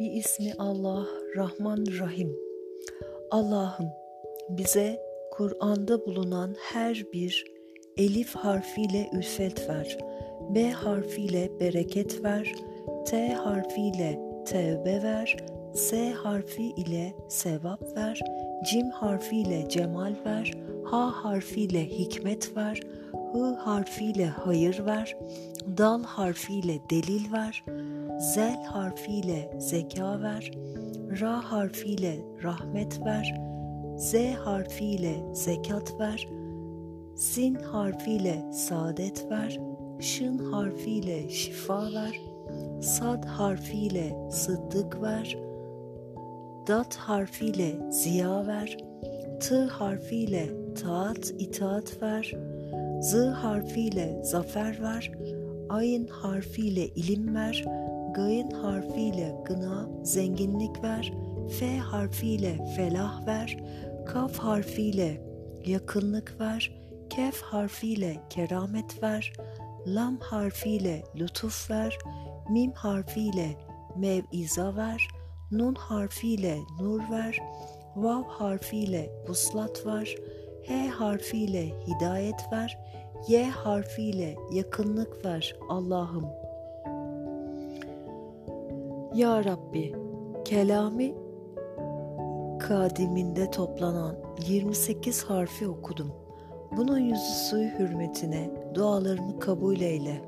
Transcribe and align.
Bismi 0.00 0.52
Allah 0.58 1.06
Rahman 1.36 1.86
Rahim. 2.00 2.36
Allah'ım 3.30 3.88
bize 4.48 5.02
Kur'an'da 5.32 6.06
bulunan 6.06 6.54
her 6.60 7.04
bir 7.12 7.44
elif 7.96 8.36
harfiyle 8.36 9.10
ülfet 9.12 9.68
ver, 9.68 9.98
B 10.54 10.70
harfiyle 10.70 11.50
bereket 11.60 12.24
ver, 12.24 12.52
T 13.06 13.28
harfiyle 13.28 14.20
tevbe 14.46 15.02
ver, 15.02 15.36
S 15.74 16.10
harfi 16.10 16.62
ile 16.62 17.14
sevap 17.28 17.96
ver, 17.96 18.20
Cim 18.70 18.90
harfiyle 18.90 19.68
cemal 19.68 20.14
ver, 20.26 20.54
H 20.84 20.96
harfiyle 20.96 21.86
hikmet 21.86 22.56
ver, 22.56 22.80
H 23.32 23.38
harfiyle 23.58 24.26
hayır 24.26 24.86
ver, 24.86 25.16
Dal 25.78 26.02
harfiyle 26.02 26.78
delil 26.90 27.32
ver, 27.32 27.64
Zel 28.20 28.64
harfiyle 28.64 29.50
zeka 29.58 30.22
ver, 30.22 30.50
Ra 31.20 31.52
harfiyle 31.52 32.16
rahmet 32.44 33.00
ver, 33.06 33.34
Z 33.96 34.14
harfiyle 34.44 35.34
zekat 35.34 36.00
ver, 36.00 36.28
Sin 37.16 37.54
harfiyle 37.54 38.52
saadet 38.52 39.30
ver, 39.30 39.60
Şın 40.00 40.38
harfiyle 40.38 41.28
şifa 41.28 41.82
ver, 41.82 42.20
Sad 42.82 43.24
harfiyle 43.24 44.30
sıddık 44.30 45.02
ver, 45.02 45.38
Dat 46.66 46.96
harfiyle 46.96 47.90
ziya 47.90 48.46
ver, 48.46 48.78
T 49.40 49.56
harfiyle 49.56 50.50
taat 50.82 51.32
itaat 51.38 52.02
ver, 52.02 52.36
Z 53.00 53.14
harfiyle 53.14 54.20
zafer 54.24 54.82
ver, 54.82 55.12
Ayın 55.70 56.06
harfiyle 56.06 56.88
ilim 56.88 57.34
ver, 57.34 57.64
Gayın 58.14 58.50
harfiyle 58.50 59.34
gına, 59.44 59.88
zenginlik 60.04 60.82
ver, 60.84 61.12
F 61.58 61.78
harfiyle 61.78 62.66
felah 62.76 63.26
ver, 63.26 63.56
Kaf 64.06 64.38
harfiyle 64.38 65.22
yakınlık 65.66 66.40
ver, 66.40 66.72
Kef 67.10 67.42
harfiyle 67.42 68.16
keramet 68.30 69.02
ver, 69.02 69.32
Lam 69.86 70.18
harfiyle 70.20 71.02
lütuf 71.16 71.70
ver, 71.70 71.98
Mim 72.50 72.72
harfiyle 72.72 73.56
meviza 73.96 74.76
ver, 74.76 75.08
Nun 75.50 75.74
harfiyle 75.74 76.58
nur 76.80 77.00
ver, 77.10 77.38
Vav 77.96 78.22
harfiyle 78.22 79.10
vuslat 79.28 79.86
ver, 79.86 80.16
H 80.66 80.88
harfiyle 80.88 81.72
hidayet 81.86 82.52
ver, 82.52 82.78
Y 83.28 83.44
harfiyle 83.44 84.36
yakınlık 84.52 85.24
ver 85.24 85.56
Allah'ım. 85.68 86.26
Ya 89.14 89.44
Rabbi, 89.44 89.94
kelami 90.44 91.14
kadiminde 92.58 93.50
toplanan 93.50 94.16
28 94.48 95.24
harfi 95.24 95.68
okudum. 95.68 96.12
Bunun 96.76 96.98
yüzü 96.98 97.32
suyu 97.48 97.68
hürmetine 97.68 98.50
dualarımı 98.74 99.38
kabul 99.38 99.80
eyle. 99.80 100.22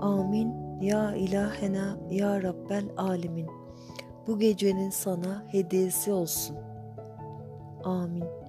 Amin. 0.00 0.64
Ya 0.80 1.16
ilahena 1.16 1.98
ya 2.10 2.42
Rabbel 2.42 2.84
alemin. 2.96 3.46
Bu 4.26 4.38
gecenin 4.38 4.90
sana 4.90 5.44
hediyesi 5.48 6.12
olsun. 6.12 6.56
Amin. 7.84 8.43